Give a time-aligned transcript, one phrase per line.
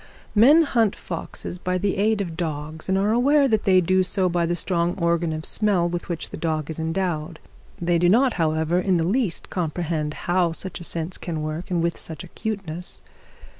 [0.33, 4.27] Men hunt foxes by the aid of dogs, and are aware that they do so
[4.29, 7.37] by the strong organ of smell with which the dog is endowed.
[7.79, 11.99] They do not, however, in the least comprehend how such a sense can work with
[11.99, 13.03] such acuteness.